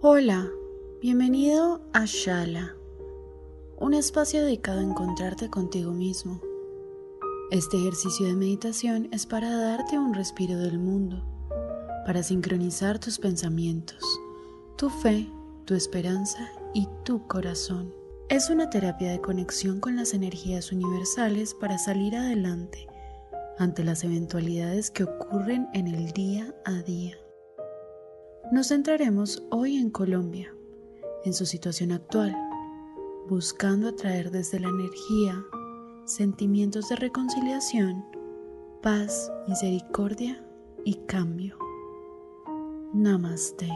Hola, 0.00 0.48
bienvenido 1.02 1.80
a 1.92 2.04
Shala, 2.04 2.76
un 3.80 3.94
espacio 3.94 4.44
dedicado 4.44 4.78
a 4.78 4.84
encontrarte 4.84 5.50
contigo 5.50 5.90
mismo. 5.90 6.40
Este 7.50 7.78
ejercicio 7.78 8.28
de 8.28 8.34
meditación 8.34 9.08
es 9.10 9.26
para 9.26 9.50
darte 9.50 9.98
un 9.98 10.14
respiro 10.14 10.56
del 10.56 10.78
mundo, 10.78 11.24
para 12.06 12.22
sincronizar 12.22 13.00
tus 13.00 13.18
pensamientos, 13.18 14.04
tu 14.76 14.88
fe, 14.88 15.28
tu 15.64 15.74
esperanza 15.74 16.48
y 16.74 16.86
tu 17.02 17.26
corazón. 17.26 17.92
Es 18.28 18.50
una 18.50 18.70
terapia 18.70 19.10
de 19.10 19.20
conexión 19.20 19.80
con 19.80 19.96
las 19.96 20.14
energías 20.14 20.70
universales 20.70 21.54
para 21.54 21.76
salir 21.76 22.14
adelante 22.14 22.86
ante 23.58 23.82
las 23.82 24.04
eventualidades 24.04 24.92
que 24.92 25.02
ocurren 25.02 25.66
en 25.74 25.88
el 25.88 26.12
día 26.12 26.54
a 26.64 26.74
día. 26.82 27.16
Nos 28.50 28.68
centraremos 28.68 29.42
hoy 29.50 29.76
en 29.76 29.90
Colombia, 29.90 30.54
en 31.26 31.34
su 31.34 31.44
situación 31.44 31.92
actual, 31.92 32.34
buscando 33.28 33.88
atraer 33.88 34.30
desde 34.30 34.58
la 34.58 34.68
energía 34.68 35.44
sentimientos 36.06 36.88
de 36.88 36.96
reconciliación, 36.96 38.06
paz, 38.80 39.30
misericordia 39.46 40.42
y 40.82 40.94
cambio. 40.94 41.58
Namaste. 42.94 43.68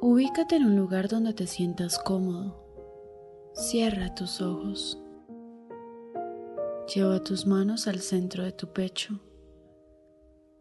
Ubícate 0.00 0.56
en 0.56 0.64
un 0.64 0.76
lugar 0.76 1.08
donde 1.08 1.34
te 1.34 1.46
sientas 1.46 1.98
cómodo. 1.98 2.56
Cierra 3.52 4.14
tus 4.14 4.40
ojos. 4.40 4.98
Lleva 6.94 7.22
tus 7.22 7.46
manos 7.46 7.86
al 7.86 8.00
centro 8.00 8.42
de 8.42 8.52
tu 8.52 8.72
pecho. 8.72 9.20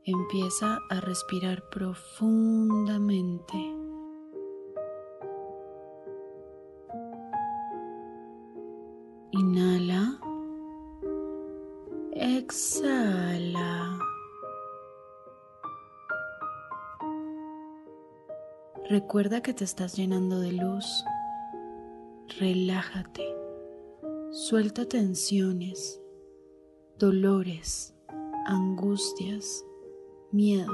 Empieza 0.06 0.80
a 0.90 1.00
respirar 1.00 1.70
profundamente. 1.70 3.58
Inhala. 9.32 10.20
Exhala. 12.12 13.98
Recuerda 18.90 19.42
que 19.42 19.54
te 19.54 19.64
estás 19.64 19.96
llenando 19.96 20.42
de 20.42 20.52
luz. 20.52 21.06
Relájate. 22.40 23.24
Suelta 24.32 24.86
tensiones, 24.86 26.02
dolores, 26.98 27.96
angustias, 28.46 29.64
miedo. 30.34 30.72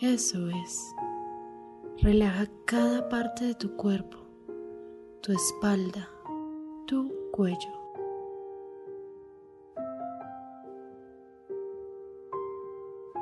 Eso 0.00 0.48
es. 0.48 0.94
Relaja 1.98 2.46
cada 2.64 3.08
parte 3.08 3.44
de 3.44 3.54
tu 3.54 3.76
cuerpo, 3.76 4.18
tu 5.20 5.32
espalda, 5.32 6.08
tu 6.86 7.12
cuello. 7.30 7.82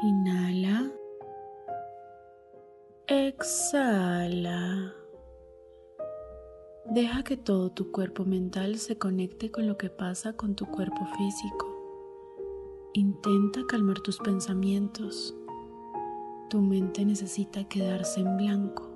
Inhala. 0.02 0.90
Exhala. 3.06 4.94
Deja 6.86 7.22
que 7.22 7.36
todo 7.36 7.70
tu 7.70 7.92
cuerpo 7.92 8.24
mental 8.24 8.78
se 8.78 8.96
conecte 8.96 9.50
con 9.50 9.66
lo 9.66 9.76
que 9.76 9.90
pasa 9.90 10.32
con 10.32 10.54
tu 10.54 10.64
cuerpo 10.66 11.04
físico. 11.18 11.69
Intenta 12.92 13.60
calmar 13.68 14.00
tus 14.00 14.18
pensamientos. 14.18 15.32
Tu 16.48 16.60
mente 16.60 17.04
necesita 17.04 17.62
quedarse 17.62 18.18
en 18.18 18.36
blanco. 18.36 18.90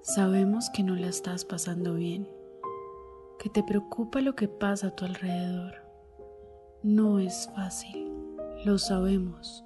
Sabemos 0.00 0.70
que 0.74 0.82
no 0.82 0.96
la 0.96 1.08
estás 1.08 1.44
pasando 1.44 1.92
bien, 1.92 2.26
que 3.38 3.50
te 3.50 3.62
preocupa 3.62 4.22
lo 4.22 4.34
que 4.34 4.48
pasa 4.48 4.86
a 4.86 4.96
tu 4.96 5.04
alrededor. 5.04 5.74
No 6.82 7.18
es 7.18 7.50
fácil, 7.54 8.14
lo 8.64 8.78
sabemos, 8.78 9.62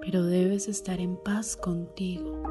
pero 0.00 0.22
debes 0.22 0.68
estar 0.68 1.00
en 1.00 1.16
paz 1.16 1.56
contigo. 1.56 2.44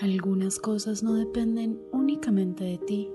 Algunas 0.00 0.58
cosas 0.58 1.02
no 1.02 1.12
dependen 1.12 1.78
únicamente 1.92 2.64
de 2.64 2.78
ti. 2.78 3.10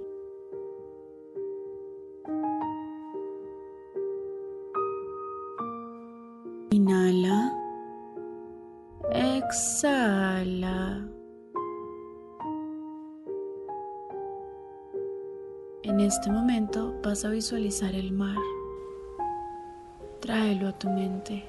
Exhala. 9.49 11.03
En 15.81 15.99
este 15.99 16.29
momento 16.29 16.93
vas 17.03 17.25
a 17.25 17.29
visualizar 17.29 17.95
el 17.95 18.11
mar. 18.11 18.37
Tráelo 20.19 20.67
a 20.67 20.73
tu 20.73 20.87
mente. 20.91 21.43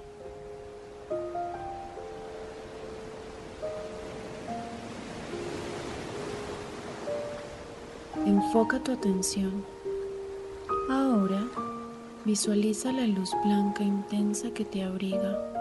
Enfoca 8.24 8.82
tu 8.82 8.92
atención. 8.92 9.62
Ahora 10.88 11.44
visualiza 12.24 12.92
la 12.92 13.06
luz 13.06 13.30
blanca 13.44 13.82
intensa 13.82 14.54
que 14.54 14.64
te 14.64 14.84
abriga. 14.84 15.59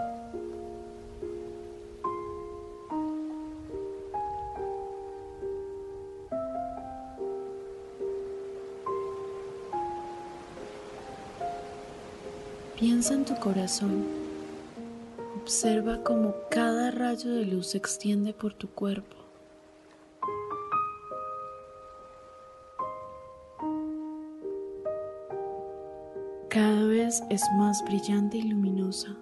Descansa 13.00 13.14
en 13.14 13.24
tu 13.24 13.42
corazón. 13.42 14.04
Observa 15.40 16.02
cómo 16.04 16.34
cada 16.50 16.90
rayo 16.90 17.30
de 17.30 17.46
luz 17.46 17.68
se 17.68 17.78
extiende 17.78 18.34
por 18.34 18.52
tu 18.52 18.68
cuerpo. 18.68 19.16
Cada 26.50 26.84
vez 26.84 27.22
es 27.30 27.42
más 27.56 27.82
brillante 27.86 28.36
y 28.36 28.42
luminosa. 28.42 29.16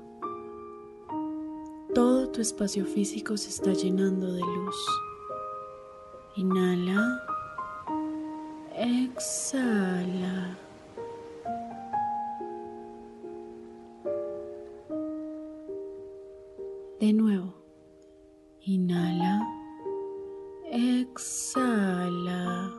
Todo 1.94 2.30
tu 2.30 2.40
espacio 2.40 2.84
físico 2.84 3.36
se 3.36 3.50
está 3.50 3.72
llenando 3.74 4.32
de 4.32 4.40
luz. 4.40 4.76
Inhala. 6.34 7.22
Exhala. 8.74 10.67
De 17.00 17.12
nuevo. 17.12 17.54
Inhala. 18.62 19.46
Exhala. 20.68 22.72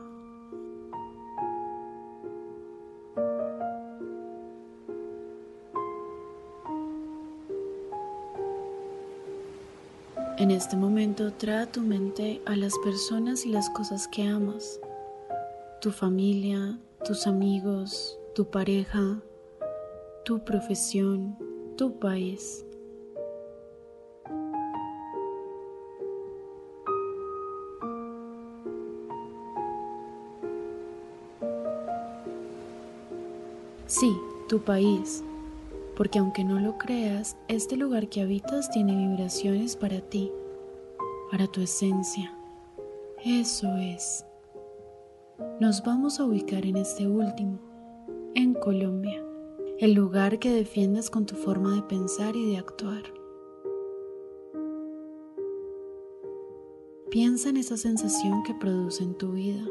En 10.36 10.50
este 10.50 10.76
momento 10.76 11.32
trae 11.32 11.62
a 11.62 11.72
tu 11.72 11.80
mente 11.80 12.42
a 12.44 12.56
las 12.56 12.76
personas 12.78 13.46
y 13.46 13.48
las 13.48 13.70
cosas 13.70 14.06
que 14.06 14.24
amas. 14.24 14.80
Tu 15.80 15.92
familia, 15.92 16.78
tus 17.06 17.26
amigos, 17.26 18.18
tu 18.34 18.50
pareja, 18.50 19.22
tu 20.24 20.44
profesión, 20.44 21.38
tu 21.78 21.98
país. 21.98 22.66
Sí, 33.90 34.16
tu 34.46 34.60
país, 34.60 35.24
porque 35.96 36.20
aunque 36.20 36.44
no 36.44 36.60
lo 36.60 36.78
creas, 36.78 37.36
este 37.48 37.76
lugar 37.76 38.08
que 38.08 38.20
habitas 38.20 38.70
tiene 38.70 38.94
vibraciones 38.94 39.74
para 39.74 40.00
ti, 40.00 40.30
para 41.28 41.48
tu 41.48 41.60
esencia. 41.60 42.32
Eso 43.24 43.66
es. 43.78 44.24
Nos 45.58 45.82
vamos 45.82 46.20
a 46.20 46.24
ubicar 46.24 46.66
en 46.66 46.76
este 46.76 47.08
último, 47.08 47.58
en 48.36 48.54
Colombia, 48.54 49.24
el 49.80 49.94
lugar 49.94 50.38
que 50.38 50.52
defiendes 50.52 51.10
con 51.10 51.26
tu 51.26 51.34
forma 51.34 51.74
de 51.74 51.82
pensar 51.82 52.36
y 52.36 52.48
de 52.48 52.58
actuar. 52.58 53.02
Piensa 57.10 57.48
en 57.48 57.56
esa 57.56 57.76
sensación 57.76 58.44
que 58.44 58.54
produce 58.54 59.02
en 59.02 59.14
tu 59.14 59.32
vida. 59.32 59.66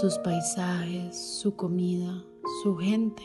Sus 0.00 0.16
paisajes, 0.18 1.18
su 1.18 1.56
comida, 1.56 2.24
su 2.62 2.76
gente. 2.76 3.22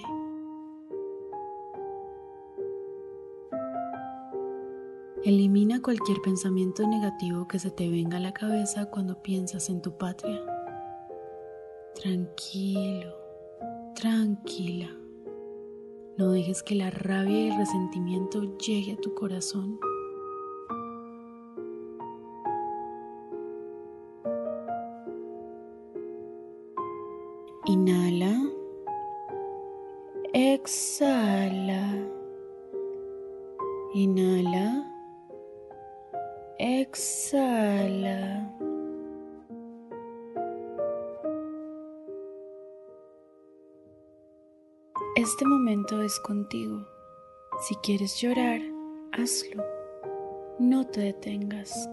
Elimina 5.23 5.83
cualquier 5.83 6.19
pensamiento 6.23 6.87
negativo 6.87 7.47
que 7.47 7.59
se 7.59 7.69
te 7.69 7.87
venga 7.89 8.17
a 8.17 8.21
la 8.21 8.33
cabeza 8.33 8.87
cuando 8.87 9.21
piensas 9.21 9.69
en 9.69 9.83
tu 9.83 9.95
patria. 9.99 10.41
Tranquilo, 11.93 13.13
tranquila. 13.93 14.89
No 16.17 16.31
dejes 16.31 16.63
que 16.63 16.73
la 16.73 16.89
rabia 16.89 17.39
y 17.39 17.49
el 17.49 17.57
resentimiento 17.57 18.57
llegue 18.57 18.93
a 18.93 18.97
tu 18.97 19.13
corazón. 19.13 19.79
Inhala. 27.65 28.33
Exhala. 30.33 31.83
Inhala. 33.94 34.83
Exhala. 36.60 38.50
Este 45.15 45.45
momento 45.45 46.01
es 46.01 46.19
contigo. 46.19 46.86
Si 47.62 47.75
quieres 47.77 48.19
llorar, 48.19 48.60
hazlo. 49.13 49.63
No 50.60 50.86
te 50.86 51.00
detengas. 51.00 51.88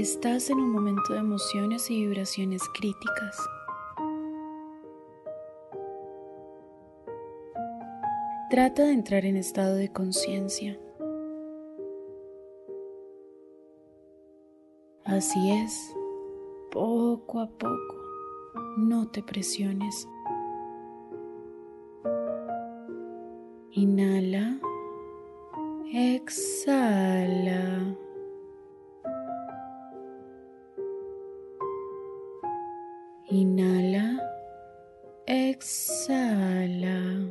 Estás 0.00 0.48
en 0.48 0.60
un 0.60 0.70
momento 0.70 1.12
de 1.12 1.18
emociones 1.18 1.90
y 1.90 2.06
vibraciones 2.06 2.62
críticas. 2.72 3.36
Trata 8.48 8.84
de 8.84 8.92
entrar 8.92 9.24
en 9.24 9.36
estado 9.36 9.74
de 9.74 9.92
conciencia. 9.92 10.78
Así 15.04 15.50
es, 15.50 15.96
poco 16.70 17.40
a 17.40 17.48
poco, 17.48 17.96
no 18.76 19.08
te 19.08 19.20
presiones. 19.24 20.06
Inhala, 23.72 24.60
exhala. 25.92 27.96
Inhala, 33.30 34.22
exhala. 35.26 37.28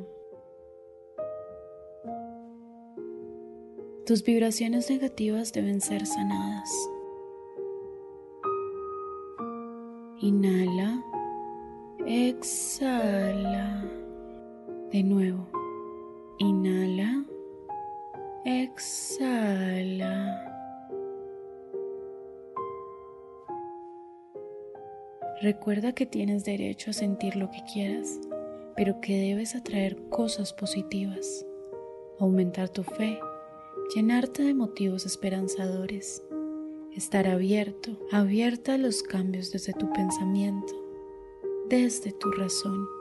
Tus 4.06 4.24
vibraciones 4.24 4.92
negativas 4.92 5.52
deben 5.54 5.82
ser 5.82 6.06
sanadas. 6.06 6.72
Inhala, 10.22 11.04
exhala. 12.06 13.84
De 14.92 15.02
nuevo, 15.02 15.48
inhala, 16.38 17.26
exhala. 18.46 20.47
Recuerda 25.41 25.94
que 25.94 26.08
tienes 26.08 26.46
derecho 26.46 26.89
a 26.89 26.94
sentir 26.94 27.36
lo 27.36 27.51
que 27.51 27.62
quieras, 27.72 28.20
pero 28.75 29.00
que 29.01 29.20
debes 29.20 29.56
atraer 29.56 29.96
cosas 30.10 30.51
positivas, 30.51 31.46
aumentar 32.20 32.70
tu 32.70 32.82
fe, 32.82 33.20
llenarte 33.96 34.41
de 34.41 34.56
motivos 34.56 35.06
esperanzadores, 35.06 36.24
estar 36.96 37.27
abierto, 37.27 38.00
abierta 38.12 38.74
a 38.74 38.77
los 38.79 39.03
cambios 39.03 39.51
desde 39.51 39.74
tu 39.74 39.94
pensamiento, 39.94 40.74
desde 41.70 42.13
tu 42.13 42.32
razón. 42.32 42.97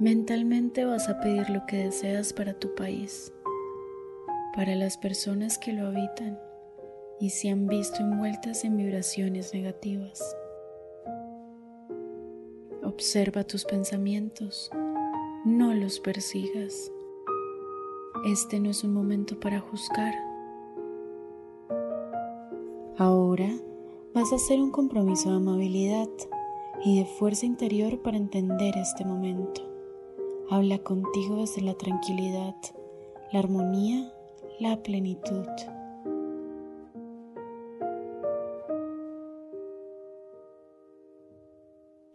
Mentalmente 0.00 0.84
vas 0.84 1.08
a 1.08 1.18
pedir 1.18 1.50
lo 1.50 1.66
que 1.66 1.78
deseas 1.78 2.32
para 2.32 2.54
tu 2.54 2.72
país, 2.76 3.32
para 4.54 4.76
las 4.76 4.96
personas 4.96 5.58
que 5.58 5.72
lo 5.72 5.88
habitan 5.88 6.38
y 7.18 7.30
se 7.30 7.50
han 7.50 7.66
visto 7.66 7.98
envueltas 7.98 8.62
en 8.62 8.76
vibraciones 8.76 9.52
negativas. 9.52 10.22
Observa 12.84 13.42
tus 13.42 13.64
pensamientos, 13.64 14.70
no 15.44 15.74
los 15.74 15.98
persigas. 15.98 16.92
Este 18.24 18.60
no 18.60 18.70
es 18.70 18.84
un 18.84 18.94
momento 18.94 19.40
para 19.40 19.58
juzgar. 19.58 20.14
Ahora 22.96 23.50
vas 24.14 24.32
a 24.32 24.36
hacer 24.36 24.60
un 24.60 24.70
compromiso 24.70 25.30
de 25.30 25.36
amabilidad 25.38 26.08
y 26.84 27.00
de 27.00 27.04
fuerza 27.04 27.46
interior 27.46 28.00
para 28.00 28.16
entender 28.16 28.76
este 28.76 29.04
momento. 29.04 29.77
Habla 30.50 30.78
contigo 30.78 31.36
desde 31.36 31.60
la 31.60 31.74
tranquilidad, 31.74 32.54
la 33.32 33.40
armonía, 33.40 34.10
la 34.58 34.82
plenitud. 34.82 35.46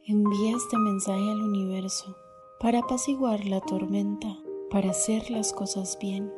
Envía 0.07 0.57
este 0.57 0.77
mensaje 0.79 1.29
al 1.29 1.43
universo 1.43 2.15
para 2.59 2.79
apaciguar 2.79 3.45
la 3.45 3.61
tormenta, 3.61 4.39
para 4.71 4.89
hacer 4.89 5.29
las 5.29 5.53
cosas 5.53 5.99
bien 6.01 6.33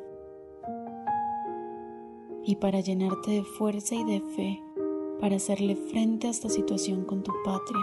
y 2.43 2.57
para 2.57 2.81
llenarte 2.81 3.31
de 3.31 3.43
fuerza 3.45 3.95
y 3.95 4.03
de 4.03 4.19
fe 4.35 4.61
para 5.21 5.37
hacerle 5.37 5.77
frente 5.77 6.27
a 6.27 6.31
esta 6.31 6.49
situación 6.49 7.05
con 7.05 7.23
tu 7.23 7.31
patria, 7.45 7.79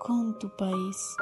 con 0.00 0.36
tu 0.40 0.48
país 0.56 1.16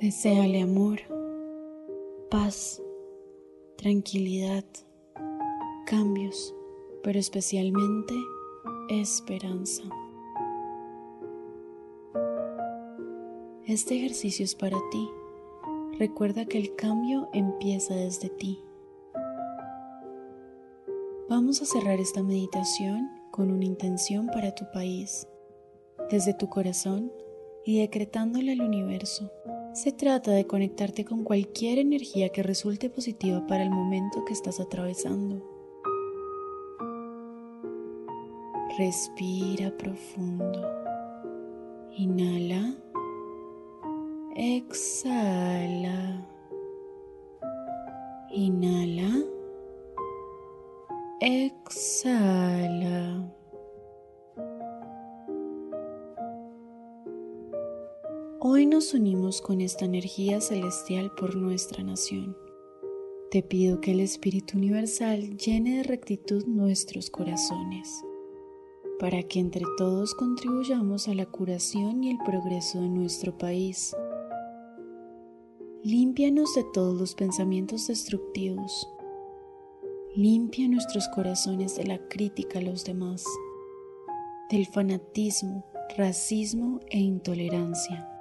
Deseale 0.00 0.62
amor, 0.62 1.00
paz, 2.30 2.80
tranquilidad, 3.76 4.64
cambios, 5.86 6.54
pero 7.02 7.18
especialmente 7.18 8.14
esperanza. 8.90 9.82
Este 13.66 13.96
ejercicio 13.96 14.44
es 14.44 14.54
para 14.54 14.78
ti. 14.92 15.10
Recuerda 15.98 16.46
que 16.46 16.58
el 16.58 16.76
cambio 16.76 17.28
empieza 17.32 17.96
desde 17.96 18.28
ti. 18.28 18.62
Vamos 21.28 21.60
a 21.60 21.66
cerrar 21.66 21.98
esta 21.98 22.22
meditación 22.22 23.10
con 23.32 23.50
una 23.50 23.64
intención 23.64 24.28
para 24.28 24.54
tu 24.54 24.64
país, 24.72 25.26
desde 26.08 26.34
tu 26.34 26.48
corazón 26.48 27.12
y 27.64 27.80
decretándole 27.80 28.52
al 28.52 28.60
universo. 28.60 29.32
Se 29.72 29.92
trata 29.92 30.32
de 30.32 30.46
conectarte 30.46 31.04
con 31.04 31.22
cualquier 31.22 31.78
energía 31.78 32.30
que 32.30 32.42
resulte 32.42 32.90
positiva 32.90 33.46
para 33.46 33.62
el 33.62 33.70
momento 33.70 34.24
que 34.24 34.32
estás 34.32 34.60
atravesando. 34.60 35.42
Respira 38.78 39.76
profundo. 39.76 40.66
Inhala. 41.96 42.74
Exhala. 44.36 46.26
Inhala. 48.30 49.24
Exhala. 51.20 53.37
Hoy 58.40 58.66
nos 58.66 58.94
unimos 58.94 59.40
con 59.42 59.60
esta 59.60 59.84
energía 59.84 60.40
celestial 60.40 61.10
por 61.16 61.34
nuestra 61.34 61.82
nación. 61.82 62.36
Te 63.32 63.42
pido 63.42 63.80
que 63.80 63.90
el 63.90 63.98
Espíritu 63.98 64.56
Universal 64.56 65.36
llene 65.36 65.78
de 65.78 65.82
rectitud 65.82 66.46
nuestros 66.46 67.10
corazones, 67.10 67.88
para 69.00 69.24
que 69.24 69.40
entre 69.40 69.64
todos 69.76 70.14
contribuyamos 70.14 71.08
a 71.08 71.14
la 71.14 71.26
curación 71.26 72.04
y 72.04 72.12
el 72.12 72.18
progreso 72.18 72.80
de 72.80 72.88
nuestro 72.88 73.36
país. 73.36 73.96
Límpianos 75.82 76.54
de 76.54 76.64
todos 76.72 76.94
los 76.96 77.16
pensamientos 77.16 77.88
destructivos. 77.88 78.88
Limpia 80.14 80.68
nuestros 80.68 81.08
corazones 81.08 81.74
de 81.74 81.86
la 81.86 81.98
crítica 82.06 82.60
a 82.60 82.62
los 82.62 82.84
demás, 82.84 83.24
del 84.48 84.64
fanatismo, 84.66 85.64
racismo 85.96 86.78
e 86.88 87.00
intolerancia 87.00 88.14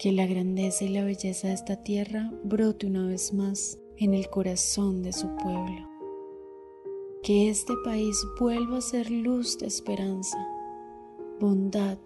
que 0.00 0.12
la 0.12 0.24
grandeza 0.26 0.86
y 0.86 0.88
la 0.88 1.04
belleza 1.04 1.48
de 1.48 1.52
esta 1.52 1.76
tierra 1.76 2.32
brote 2.42 2.86
una 2.86 3.06
vez 3.06 3.34
más 3.34 3.78
en 3.98 4.14
el 4.14 4.30
corazón 4.30 5.02
de 5.02 5.12
su 5.12 5.26
pueblo. 5.36 5.90
Que 7.22 7.50
este 7.50 7.74
país 7.84 8.16
vuelva 8.40 8.78
a 8.78 8.80
ser 8.80 9.10
luz 9.10 9.58
de 9.58 9.66
esperanza, 9.66 10.38
bondad, 11.38 11.98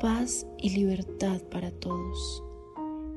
paz 0.00 0.46
y 0.58 0.70
libertad 0.70 1.42
para 1.50 1.72
todos. 1.72 2.44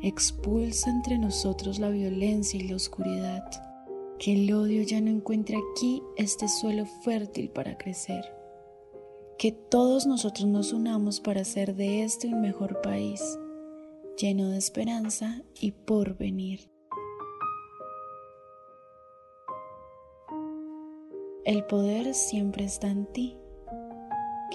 Expulsa 0.01 0.89
entre 0.89 1.19
nosotros 1.19 1.77
la 1.77 1.89
violencia 1.89 2.59
y 2.59 2.67
la 2.67 2.77
oscuridad. 2.77 3.43
Que 4.17 4.33
el 4.33 4.51
odio 4.51 4.81
ya 4.81 5.01
no 5.01 5.11
encuentre 5.11 5.55
aquí 5.55 6.01
este 6.17 6.47
suelo 6.47 6.87
fértil 7.03 7.51
para 7.51 7.77
crecer. 7.77 8.25
Que 9.37 9.51
todos 9.51 10.07
nosotros 10.07 10.47
nos 10.47 10.73
unamos 10.73 11.19
para 11.19 11.41
hacer 11.41 11.75
de 11.75 12.01
este 12.01 12.27
un 12.29 12.41
mejor 12.41 12.81
país 12.81 13.21
lleno 14.19 14.49
de 14.49 14.57
esperanza 14.57 15.41
y 15.59 15.71
porvenir. 15.71 16.69
El 21.45 21.65
poder 21.65 22.13
siempre 22.13 22.65
está 22.65 22.87
en 22.87 23.05
ti. 23.13 23.37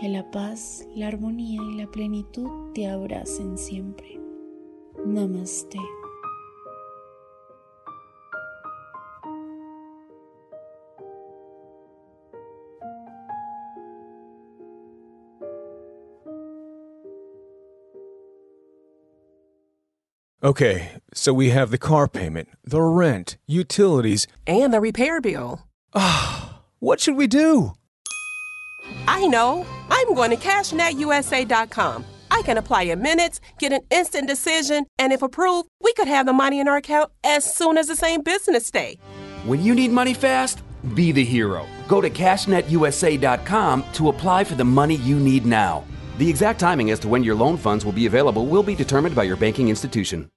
Que 0.01 0.09
la 0.09 0.31
paz, 0.31 0.87
la 0.95 1.09
armonía 1.09 1.61
y 1.63 1.77
la 1.77 1.91
plenitud 1.91 2.73
te 2.75 2.89
abracen 2.89 3.57
siempre. 3.57 4.21
Namaste. 5.05 5.79
Okay, 20.45 20.91
so 21.15 21.33
we 21.33 21.49
have 21.49 21.71
the 21.71 21.79
car 21.79 22.07
payment, 22.07 22.51
the 22.63 22.83
rent, 22.83 23.39
utilities, 23.47 24.27
and 24.47 24.75
the 24.75 24.81
repair 24.81 25.23
bill. 25.23 25.63
Ah, 25.95 26.61
what 26.81 27.01
should 27.01 27.17
we 27.17 27.27
do? 27.27 27.73
I 29.09 29.27
know. 29.27 29.67
I'm 29.89 30.13
going 30.13 30.29
to 30.33 30.37
CashNetUSA.com. 30.37 32.05
I 32.31 32.43
can 32.43 32.59
apply 32.59 32.83
in 32.83 33.01
minutes, 33.01 33.41
get 33.59 33.73
an 33.73 33.81
instant 33.91 34.29
decision, 34.29 34.85
and 34.99 35.15
if 35.15 35.23
approved, 35.23 35.67
we 35.81 35.95
could 35.95 36.09
have 36.09 36.27
the 36.27 36.35
money 36.35 36.61
in 36.61 36.69
our 36.69 36.77
account 36.77 37.11
as 37.25 37.55
soon 37.55 37.79
as 37.79 37.87
the 37.87 37.97
same 37.97 38.21
business 38.21 38.71
day. 38.71 38.99
When 39.47 39.63
you 39.63 39.75
need 39.75 39.93
money 39.93 40.13
fast, 40.13 40.63
be 40.95 41.11
the 41.11 41.25
hero. 41.25 41.67
Go 41.89 42.03
to 42.03 42.11
CashNetUSA.com 42.11 43.85
to 43.95 44.09
apply 44.11 44.45
for 44.45 44.57
the 44.57 44.65
money 44.65 44.97
you 44.97 45.19
need 45.19 45.47
now. 45.47 45.85
The 46.19 46.29
exact 46.29 46.61
timing 46.61 46.91
as 46.91 46.99
to 47.01 47.09
when 47.09 47.25
your 47.25 47.35
loan 47.35 47.57
funds 47.57 47.87
will 47.87 47.93
be 47.93 48.05
available 48.05 48.45
will 48.45 48.63
be 48.63 48.75
determined 48.75 49.17
by 49.17 49.23
your 49.23 49.37
banking 49.37 49.71
institution. 49.71 50.29